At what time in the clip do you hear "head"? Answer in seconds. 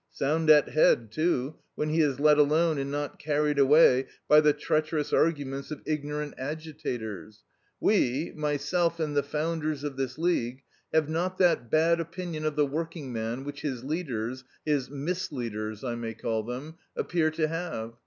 0.69-1.11